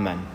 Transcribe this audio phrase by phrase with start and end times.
[0.00, 0.26] Amen.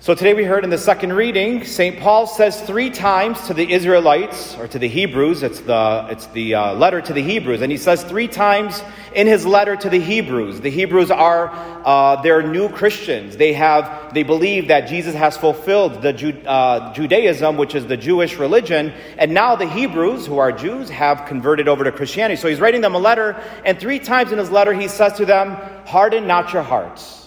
[0.00, 2.00] So today we heard in the second reading, St.
[2.00, 6.56] Paul says three times to the Israelites, or to the Hebrews, it's the, it's the
[6.56, 8.82] uh, letter to the Hebrews, and he says three times
[9.14, 10.62] in his letter to the Hebrews.
[10.62, 11.50] The Hebrews are,
[11.84, 13.36] uh, they're new Christians.
[13.36, 17.96] They have, they believe that Jesus has fulfilled the Ju- uh, Judaism, which is the
[17.96, 22.40] Jewish religion, and now the Hebrews, who are Jews, have converted over to Christianity.
[22.40, 25.24] So he's writing them a letter, and three times in his letter he says to
[25.24, 25.54] them,
[25.86, 27.19] harden not your hearts.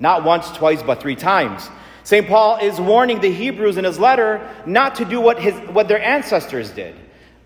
[0.00, 1.68] Not once, twice, but three times.
[2.02, 2.26] St.
[2.26, 6.02] Paul is warning the Hebrews in his letter not to do what, his, what their
[6.02, 6.94] ancestors did.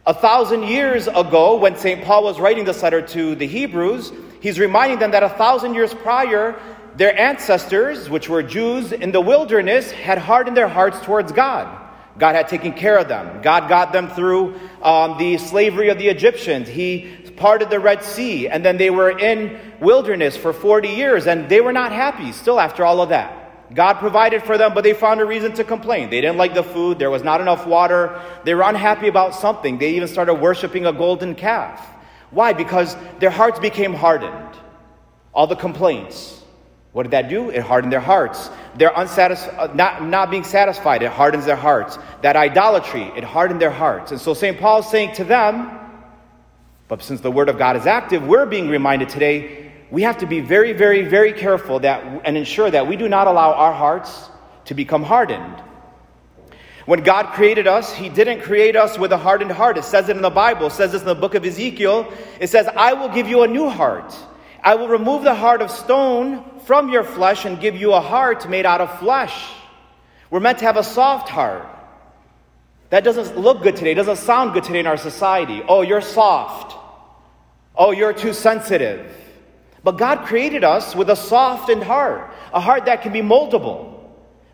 [0.06, 2.02] A thousand years ago, when St.
[2.02, 5.94] Paul was writing this letter to the Hebrews, he's reminding them that a thousand years
[5.94, 6.58] prior,
[6.96, 11.87] their ancestors, which were Jews in the wilderness, had hardened their hearts towards God.
[12.18, 13.42] God had taken care of them.
[13.42, 16.68] God got them through um, the slavery of the Egyptians.
[16.68, 21.48] He parted the Red Sea, and then they were in wilderness for 40 years, and
[21.48, 23.74] they were not happy still after all of that.
[23.74, 26.10] God provided for them, but they found a reason to complain.
[26.10, 29.78] They didn't like the food, there was not enough water, they were unhappy about something.
[29.78, 31.86] They even started worshiping a golden calf.
[32.30, 32.52] Why?
[32.52, 34.56] Because their hearts became hardened.
[35.32, 36.42] All the complaints.
[36.92, 37.50] What did that do?
[37.50, 38.50] It hardened their hearts.
[38.76, 41.98] They're unsatisfied, uh, not, not being satisfied, it hardens their hearts.
[42.22, 44.10] That idolatry, it hardened their hearts.
[44.10, 44.58] And so St.
[44.58, 45.78] Paul is saying to them,
[46.88, 50.26] but since the Word of God is active, we're being reminded today we have to
[50.26, 54.30] be very, very, very careful that, and ensure that we do not allow our hearts
[54.66, 55.62] to become hardened.
[56.84, 59.76] When God created us, He didn't create us with a hardened heart.
[59.76, 62.10] It says it in the Bible, it says this in the book of Ezekiel.
[62.40, 64.14] It says, I will give you a new heart.
[64.62, 68.46] I will remove the heart of stone from your flesh and give you a heart
[68.46, 69.34] made out of flesh.
[70.28, 71.66] We're meant to have a soft heart.
[72.90, 75.62] That doesn't look good today, doesn't sound good today in our society.
[75.66, 76.76] Oh, you're soft.
[77.74, 79.10] Oh, you're too sensitive.
[79.82, 84.00] But God created us with a softened heart, a heart that can be moldable.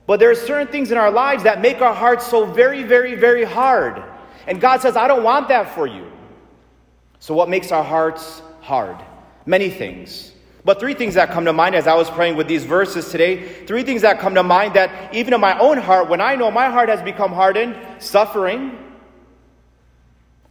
[0.06, 3.16] But there are certain things in our lives that make our hearts so very, very,
[3.16, 4.00] very hard.
[4.46, 6.12] And God says, I don't want that for you.
[7.18, 8.98] So, what makes our hearts hard?
[9.46, 10.33] Many things.
[10.64, 13.64] But three things that come to mind as I was praying with these verses today,
[13.66, 16.50] three things that come to mind that even in my own heart, when I know
[16.50, 18.78] my heart has become hardened, suffering,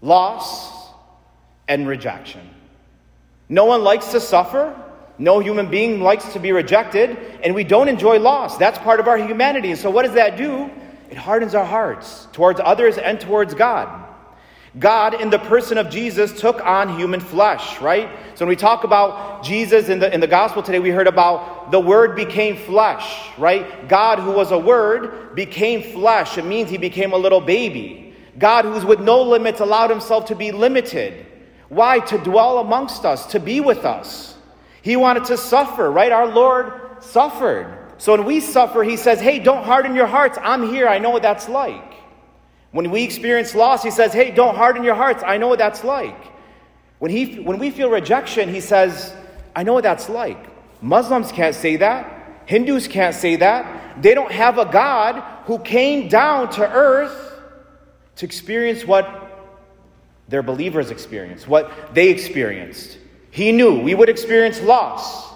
[0.02, 0.72] loss,
[1.68, 2.48] and rejection.
[3.50, 4.80] No one likes to suffer.
[5.18, 8.58] No human being likes to be rejected, and we don't enjoy loss.
[8.58, 9.70] That's part of our humanity.
[9.70, 10.72] And so, what does that do?
[11.10, 14.03] It hardens our hearts towards others and towards God.
[14.80, 18.10] God, in the person of Jesus, took on human flesh, right?
[18.34, 21.70] So when we talk about Jesus in the, in the gospel today, we heard about
[21.72, 23.88] the Word became flesh, right?
[23.88, 26.40] God, who was a Word, became flesh.
[26.40, 28.16] It means he became a little baby.
[28.40, 31.28] God, who's with no limits, allowed himself to be limited.
[31.70, 32.00] Why?
[32.00, 34.36] To dwell amongst us, to be with us.
[34.82, 36.12] He wanted to suffer, right?
[36.12, 37.78] Our Lord suffered.
[38.00, 40.38] So when we suffer, he says, Hey, don't harden your hearts.
[40.42, 40.88] I'm here.
[40.88, 41.93] I know what that's like.
[42.74, 45.24] When we experience loss, he says, Hey, don't harden your hearts.
[45.26, 46.18] I know what that's like.
[46.98, 49.14] When, he, when we feel rejection, he says,
[49.56, 50.38] I know what that's like.
[50.82, 52.42] Muslims can't say that.
[52.46, 54.02] Hindus can't say that.
[54.02, 57.40] They don't have a God who came down to earth
[58.16, 59.08] to experience what
[60.28, 62.98] their believers experienced, what they experienced.
[63.30, 65.32] He knew we would experience loss.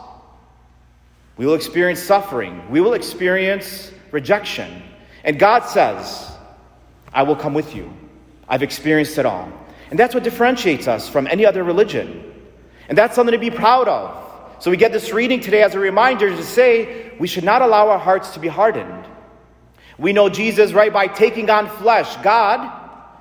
[1.38, 2.70] We will experience suffering.
[2.72, 4.82] We will experience rejection.
[5.24, 6.32] And God says,
[7.14, 7.92] I will come with you.
[8.48, 9.52] I've experienced it all.
[9.90, 12.34] And that's what differentiates us from any other religion.
[12.90, 14.24] And that's something to be proud of.
[14.60, 17.90] So we get this reading today as a reminder to say we should not allow
[17.90, 19.06] our hearts to be hardened.
[19.98, 22.16] We know Jesus, right, by taking on flesh.
[22.18, 22.72] God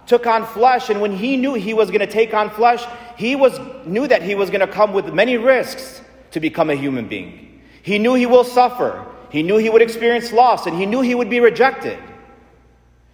[0.07, 2.85] took on flesh, and when he knew he was going to take on flesh,
[3.17, 6.75] he was, knew that he was going to come with many risks to become a
[6.75, 7.63] human being.
[7.83, 9.07] He knew he will suffer.
[9.31, 11.99] He knew he would experience loss, and he knew he would be rejected.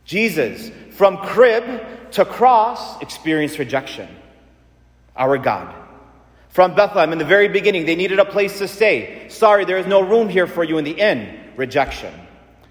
[0.04, 4.08] Jesus, from crib to cross, experienced rejection.
[5.16, 5.74] Our God.
[6.50, 9.28] From Bethlehem, in the very beginning, they needed a place to stay.
[9.28, 11.38] Sorry, there is no room here for you in the inn.
[11.56, 12.12] Rejection.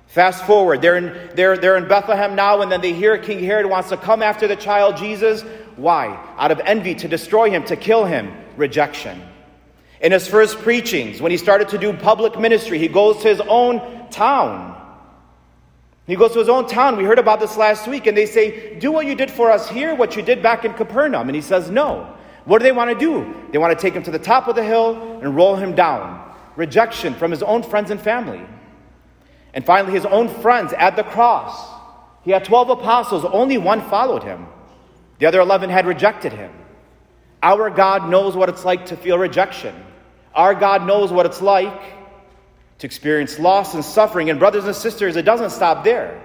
[0.07, 3.65] Fast forward, they're in, they're, they're in Bethlehem now, and then they hear King Herod
[3.65, 5.41] wants to come after the child Jesus.
[5.77, 6.07] Why?
[6.37, 8.31] Out of envy, to destroy him, to kill him.
[8.57, 9.21] Rejection.
[10.01, 13.39] In his first preachings, when he started to do public ministry, he goes to his
[13.39, 14.70] own town
[16.11, 16.97] he goes to his own town.
[16.97, 19.69] We heard about this last week, and they say, Do what you did for us
[19.69, 21.29] here, what you did back in Capernaum.
[21.29, 22.17] And he says, No.
[22.43, 23.33] What do they want to do?
[23.53, 26.35] They want to take him to the top of the hill and roll him down.
[26.57, 28.41] Rejection from his own friends and family.
[29.53, 31.69] And finally, his own friends at the cross.
[32.23, 34.47] He had 12 apostles, only one followed him.
[35.19, 36.51] The other 11 had rejected him.
[37.41, 39.73] Our God knows what it's like to feel rejection.
[40.35, 42.00] Our God knows what it's like
[42.81, 44.29] to experience loss and suffering.
[44.31, 46.21] And, brothers and sisters, it doesn't stop there.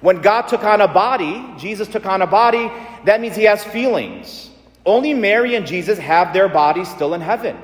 [0.00, 2.70] When God took on a body, Jesus took on a body,
[3.04, 4.48] that means he has feelings.
[4.84, 7.56] Only Mary and Jesus have their bodies still in heaven.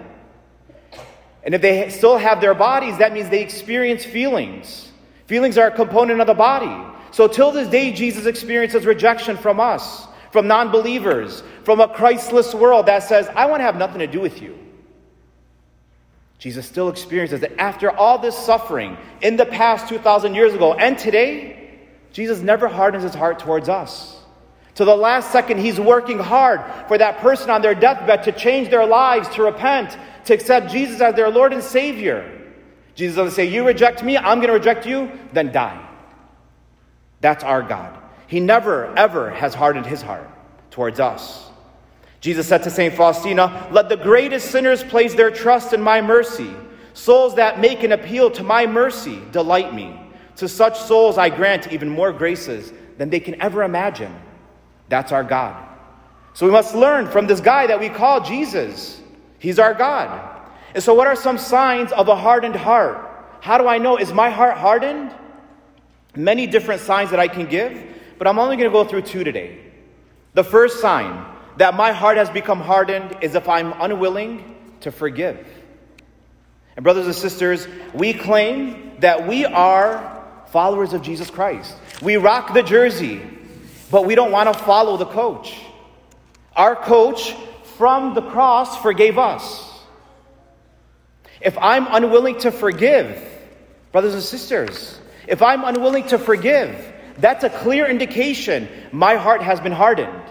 [1.45, 4.91] And if they still have their bodies, that means they experience feelings.
[5.27, 6.89] Feelings are a component of the body.
[7.13, 12.55] So, till this day, Jesus experiences rejection from us, from non believers, from a Christless
[12.55, 14.59] world that says, I want to have nothing to do with you.
[16.43, 20.99] Jesus still experiences that after all this suffering in the past 2,000 years ago and
[20.99, 21.79] today,
[22.11, 24.21] Jesus never hardens his heart towards us.
[24.75, 28.71] To the last second, he's working hard for that person on their deathbed to change
[28.71, 32.29] their lives, to repent, to accept Jesus as their Lord and Savior.
[32.97, 35.89] Jesus doesn't say, You reject me, I'm going to reject you, then die.
[37.21, 37.97] That's our God.
[38.27, 40.29] He never, ever has hardened his heart
[40.73, 41.52] towards us.
[42.23, 42.95] Jesus said to St.
[42.95, 46.55] Faustina, Let the greatest sinners place their trust in my mercy.
[46.95, 50.01] Souls that make an appeal to my mercy delight me.
[50.37, 54.15] To such souls I grant even more graces than they can ever imagine.
[54.89, 55.69] That's our God.
[56.35, 59.01] So we must learn from this guy that we call Jesus.
[59.41, 60.31] He's our God.
[60.75, 63.09] And so, what are some signs of a hardened heart?
[63.41, 63.97] How do I know?
[63.97, 65.13] Is my heart hardened?
[66.15, 67.85] Many different signs that I can give,
[68.17, 69.59] but I'm only going to go through two today.
[70.35, 75.47] The first sign that my heart has become hardened is if I'm unwilling to forgive.
[76.77, 81.75] And, brothers and sisters, we claim that we are followers of Jesus Christ.
[82.01, 83.21] We rock the jersey,
[83.91, 85.59] but we don't want to follow the coach.
[86.57, 87.35] Our coach
[87.77, 89.69] from the cross forgave us.
[91.41, 93.23] If I'm unwilling to forgive,
[93.91, 99.61] brothers and sisters, if I'm unwilling to forgive, that's a clear indication my heart has
[99.61, 100.23] been hardened.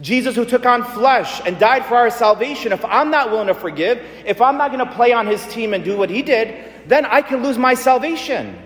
[0.00, 3.54] Jesus, who took on flesh and died for our salvation, if I'm not willing to
[3.54, 6.88] forgive, if I'm not going to play on his team and do what he did,
[6.88, 8.58] then I can lose my salvation.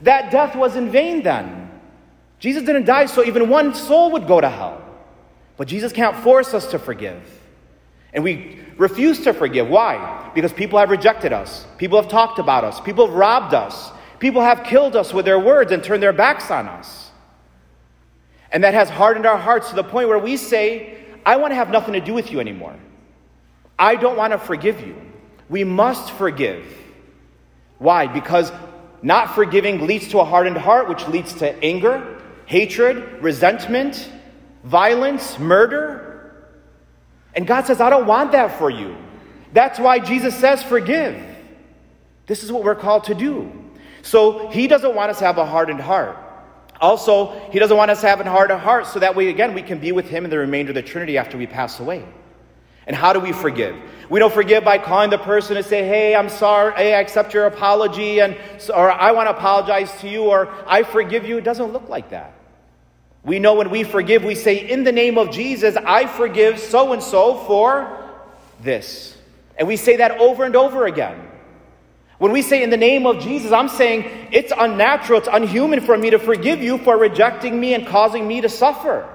[0.00, 1.70] That death was in vain then.
[2.38, 4.82] Jesus didn't die so even one soul would go to hell.
[5.56, 7.22] But Jesus can't force us to forgive.
[8.12, 9.68] And we refuse to forgive.
[9.68, 10.30] Why?
[10.34, 11.66] Because people have rejected us.
[11.78, 12.80] People have talked about us.
[12.80, 13.92] People have robbed us.
[14.18, 17.11] People have killed us with their words and turned their backs on us.
[18.52, 21.54] And that has hardened our hearts to the point where we say, I want to
[21.56, 22.76] have nothing to do with you anymore.
[23.78, 24.94] I don't want to forgive you.
[25.48, 26.64] We must forgive.
[27.78, 28.06] Why?
[28.06, 28.52] Because
[29.02, 34.08] not forgiving leads to a hardened heart, which leads to anger, hatred, resentment,
[34.64, 36.34] violence, murder.
[37.34, 38.96] And God says, I don't want that for you.
[39.52, 41.20] That's why Jesus says, forgive.
[42.26, 43.50] This is what we're called to do.
[44.02, 46.16] So he doesn't want us to have a hardened heart.
[46.82, 49.62] Also, he doesn't want us to have a hardened heart so that way, again, we
[49.62, 52.04] can be with him in the remainder of the Trinity after we pass away.
[52.86, 53.76] And how do we forgive?
[54.10, 56.74] We don't forgive by calling the person and say, "Hey, I'm sorry.
[56.74, 58.36] Hey, I accept your apology," and
[58.74, 62.10] or "I want to apologize to you," or "I forgive you." It doesn't look like
[62.10, 62.34] that.
[63.24, 66.92] We know when we forgive, we say, In the name of Jesus, I forgive so
[66.92, 67.98] and so for
[68.60, 69.16] this.
[69.56, 71.28] And we say that over and over again.
[72.22, 75.98] When we say in the name of Jesus, I'm saying it's unnatural, it's unhuman for
[75.98, 79.08] me to forgive you for rejecting me and causing me to suffer.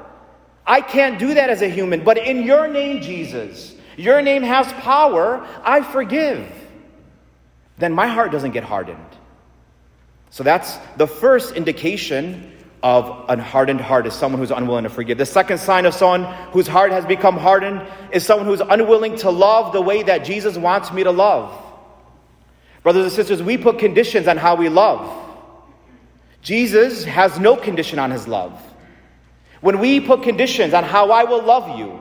[0.66, 4.68] I can't do that as a human, but in your name, Jesus, your name has
[4.74, 6.52] power, I forgive.
[7.78, 9.00] Then my heart doesn't get hardened.
[10.30, 12.52] So that's the first indication
[12.84, 15.18] of a hardened heart is someone who's unwilling to forgive.
[15.18, 19.32] The second sign of someone whose heart has become hardened is someone who's unwilling to
[19.32, 21.64] love the way that Jesus wants me to love.
[22.88, 25.14] Brothers and sisters, we put conditions on how we love.
[26.42, 28.58] Jesus has no condition on his love.
[29.60, 32.00] When we put conditions on how I will love you,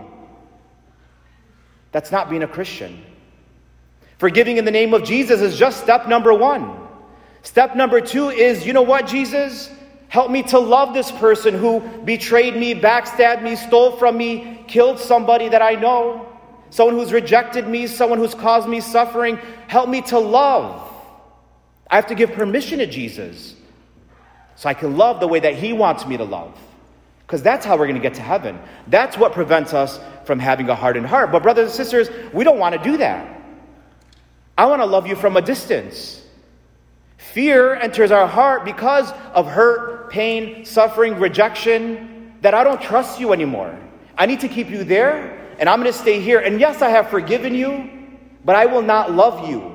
[1.91, 3.03] that's not being a Christian.
[4.19, 6.79] Forgiving in the name of Jesus is just step number one.
[7.43, 9.69] Step number two is, you know what, Jesus?
[10.07, 15.01] Help me to love this person who betrayed me, backstabbed me, stole from me, killed
[15.01, 16.36] somebody that I know,
[16.71, 19.39] someone who's rejected me, someone who's caused me suffering.
[19.69, 20.83] Help me to love.
[21.91, 23.55] I have to give permission to Jesus
[24.57, 26.59] so I can love the way that He wants me to love.
[27.27, 28.59] Because that's how we're going to get to heaven.
[28.87, 31.33] That's what prevents us from having a hardened heart.
[31.33, 33.43] But, brothers and sisters, we don't want to do that.
[34.57, 36.23] I want to love you from a distance.
[37.17, 43.33] Fear enters our heart because of hurt, pain, suffering, rejection, that I don't trust you
[43.33, 43.77] anymore.
[44.17, 46.39] I need to keep you there, and I'm going to stay here.
[46.41, 47.91] And yes, I have forgiven you,
[48.45, 49.73] but I will not love you.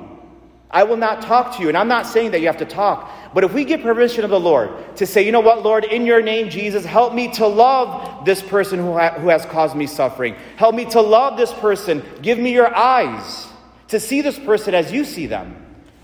[0.70, 1.68] I will not talk to you.
[1.68, 4.30] And I'm not saying that you have to talk, but if we get permission of
[4.30, 7.46] the Lord to say, you know what, Lord, in your name, Jesus, help me to
[7.46, 10.34] love this person who, ha- who has caused me suffering.
[10.56, 12.02] Help me to love this person.
[12.22, 13.48] Give me your eyes
[13.88, 15.58] to see this person as you see them.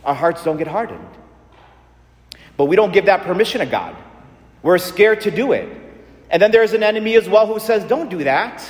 [0.05, 1.09] our hearts don't get hardened.
[2.59, 3.97] But we don't give that permission to God.
[4.63, 5.69] We're scared to do it.
[6.31, 8.63] And then there's an enemy as well who says, Don't do that.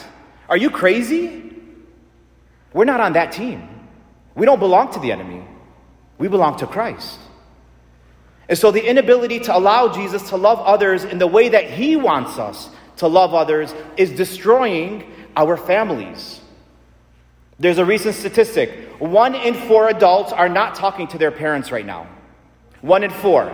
[0.48, 1.52] Are you crazy?
[2.72, 3.68] We're not on that team.
[4.34, 5.44] We don't belong to the enemy,
[6.18, 7.18] we belong to Christ.
[8.48, 11.96] And so the inability to allow Jesus to love others in the way that he
[11.96, 16.40] wants us to love others is destroying our families.
[17.58, 21.86] There's a recent statistic one in four adults are not talking to their parents right
[21.86, 22.08] now.
[22.80, 23.52] One in four.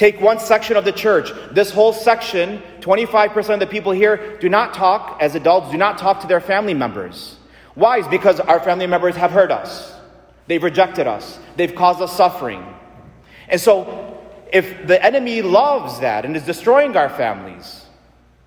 [0.00, 1.30] Take one section of the church.
[1.52, 5.98] This whole section, 25% of the people here do not talk, as adults, do not
[5.98, 7.36] talk to their family members.
[7.74, 7.98] Why?
[7.98, 9.92] Is because our family members have hurt us.
[10.46, 11.38] They've rejected us.
[11.54, 12.64] They've caused us suffering.
[13.46, 14.18] And so,
[14.50, 17.84] if the enemy loves that and is destroying our families,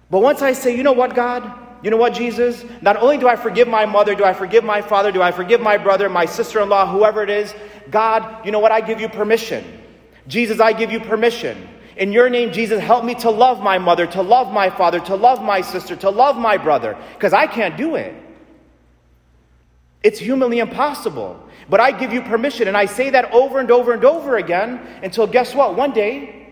[0.09, 2.65] but once I say, you know what, God, you know what, Jesus?
[2.81, 5.61] Not only do I forgive my mother, do I forgive my father, do I forgive
[5.61, 7.53] my brother, my sister in law, whoever it is,
[7.91, 8.71] God, you know what?
[8.71, 9.81] I give you permission.
[10.27, 11.67] Jesus, I give you permission.
[11.95, 15.15] In your name, Jesus, help me to love my mother, to love my father, to
[15.15, 18.15] love my sister, to love my brother, because I can't do it.
[20.01, 21.39] It's humanly impossible.
[21.69, 24.79] But I give you permission, and I say that over and over and over again
[25.01, 25.75] until guess what?
[25.75, 26.49] One day,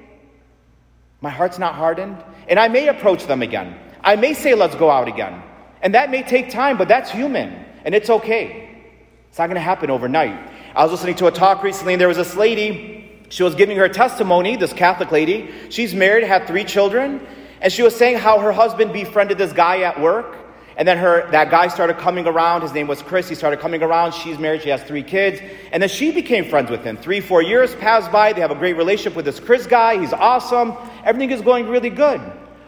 [1.19, 3.77] my heart's not hardened, and I may approach them again.
[4.03, 5.41] I may say, let's go out again.
[5.81, 8.83] And that may take time, but that's human, and it's okay.
[9.29, 10.51] It's not going to happen overnight.
[10.75, 13.00] I was listening to a talk recently, and there was this lady,
[13.31, 15.49] she was giving her testimony, this Catholic lady.
[15.69, 17.25] She's married, had three children,
[17.61, 20.37] and she was saying how her husband befriended this guy at work.
[20.75, 22.61] And then her that guy started coming around.
[22.61, 23.29] His name was Chris.
[23.29, 24.13] He started coming around.
[24.13, 24.63] She's married.
[24.63, 25.39] She has three kids.
[25.71, 26.97] And then she became friends with him.
[26.97, 28.33] Three, four years passed by.
[28.33, 29.99] They have a great relationship with this Chris guy.
[29.99, 30.73] He's awesome.
[31.05, 32.19] Everything is going really good.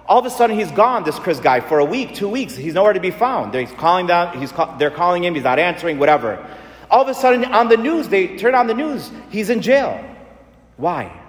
[0.05, 2.55] All of a sudden, he's gone, this Chris guy, for a week, two weeks.
[2.55, 3.53] He's nowhere to be found.
[3.53, 4.07] They're calling
[4.39, 6.45] he's they're calling him, he's not answering, whatever.
[6.91, 10.12] All of a sudden, on the news, they turn on the news, he's in jail.
[10.77, 11.19] Why?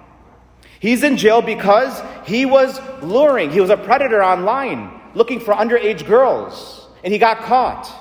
[0.79, 6.05] He's in jail because he was luring, he was a predator online, looking for underage
[6.05, 7.91] girls, and he got caught.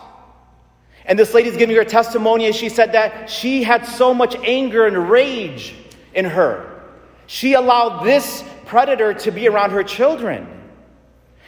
[1.07, 4.87] And this lady's giving her testimony, and she said that she had so much anger
[4.87, 5.75] and rage
[6.15, 6.83] in her.
[7.27, 10.49] She allowed this predator to be around her children.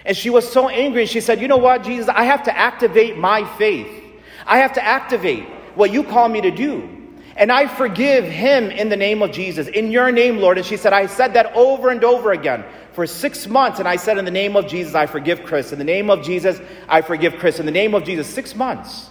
[0.04, 2.56] And she was so angry, and she said, You know what, Jesus, I have to
[2.56, 4.04] activate my faith.
[4.46, 6.95] I have to activate what you call me to do.
[7.36, 10.56] And I forgive him in the name of Jesus, in your name, Lord.
[10.56, 13.78] And she said, I said that over and over again for six months.
[13.78, 15.70] And I said, In the name of Jesus, I forgive Chris.
[15.70, 17.60] In the name of Jesus, I forgive Chris.
[17.60, 19.10] In the name of Jesus, six months.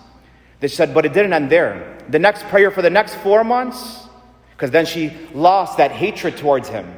[0.59, 1.99] They said, But it didn't end there.
[2.09, 4.07] The next prayer for the next four months,
[4.51, 6.91] because then she lost that hatred towards him.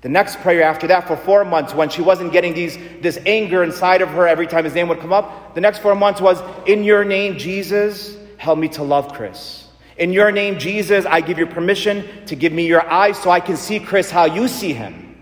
[0.00, 3.62] The next prayer after that, for four months, when she wasn't getting these, this anger
[3.62, 6.40] inside of her every time his name would come up, the next four months was,
[6.66, 9.68] In your name, Jesus, help me to love Chris.
[9.98, 13.40] In your name, Jesus, I give you permission to give me your eyes so I
[13.40, 15.16] can see Chris how you see him.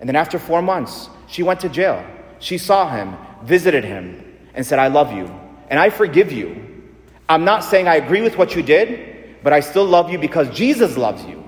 [0.00, 2.04] And then after four months, she went to jail.
[2.40, 4.22] She saw him, visited him,
[4.54, 5.30] and said, I love you,
[5.68, 6.60] and I forgive you.
[7.28, 10.50] I'm not saying I agree with what you did, but I still love you because
[10.50, 11.42] Jesus loves you.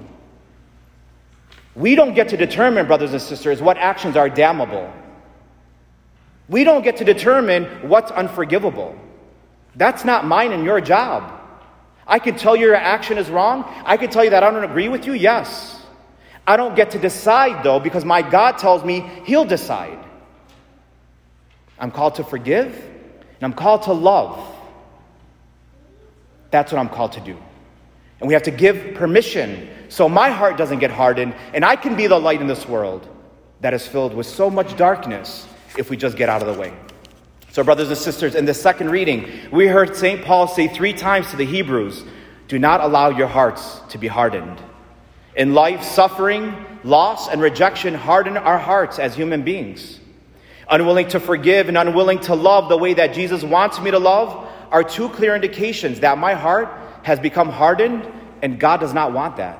[1.74, 4.90] We don't get to determine, brothers and sisters, what actions are damnable.
[6.48, 8.98] We don't get to determine what's unforgivable.
[9.76, 11.32] That's not mine and your job.
[12.06, 13.64] I can tell you your action is wrong.
[13.84, 15.12] I can tell you that I don't agree with you.
[15.12, 15.80] Yes.
[16.46, 19.98] I don't get to decide, though, because my God tells me He'll decide.
[21.78, 24.54] I'm called to forgive, and I'm called to love.
[26.50, 27.36] That's what I'm called to do.
[28.20, 31.96] And we have to give permission so my heart doesn't get hardened and I can
[31.96, 33.06] be the light in this world
[33.60, 36.72] that is filled with so much darkness if we just get out of the way.
[37.56, 40.22] So, brothers and sisters, in the second reading, we heard St.
[40.22, 42.04] Paul say three times to the Hebrews
[42.48, 44.60] do not allow your hearts to be hardened.
[45.34, 49.98] In life, suffering, loss, and rejection harden our hearts as human beings.
[50.68, 54.46] Unwilling to forgive and unwilling to love the way that Jesus wants me to love
[54.70, 56.68] are two clear indications that my heart
[57.04, 58.06] has become hardened,
[58.42, 59.58] and God does not want that.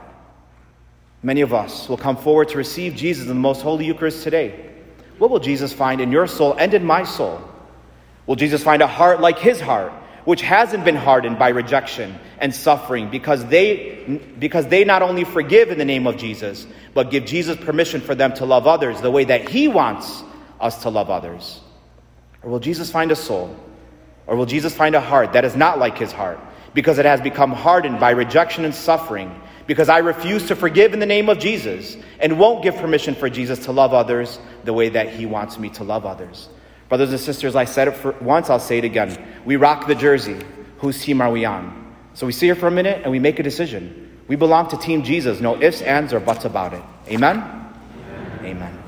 [1.23, 4.71] Many of us will come forward to receive Jesus in the most holy Eucharist today.
[5.17, 7.41] What will Jesus find in your soul and in my soul?
[8.27, 9.93] Will Jesus find a heart like his heart,
[10.25, 15.71] which hasn't been hardened by rejection and suffering because they, because they not only forgive
[15.71, 19.11] in the name of Jesus, but give Jesus permission for them to love others the
[19.11, 20.25] way that he wants
[20.61, 21.61] us to love others?
[22.43, 23.55] Or will Jesus find a soul?
[24.27, 26.41] Or will Jesus find a heart that is not like his heart,
[26.75, 30.99] because it has become hardened by rejection and suffering, because I refuse to forgive in
[30.99, 34.89] the name of Jesus and won't give permission for Jesus to love others the way
[34.89, 36.49] that he wants me to love others.
[36.89, 39.17] Brothers and sisters, I said it for once, I'll say it again.
[39.45, 40.39] We rock the jersey.
[40.79, 41.95] Whose team are we on?
[42.15, 44.21] So we sit here for a minute and we make a decision.
[44.29, 45.41] We belong to Team Jesus.
[45.41, 46.83] No ifs, ands, or buts about it.
[47.09, 47.39] Amen?
[47.39, 48.41] Amen.
[48.45, 48.86] Amen.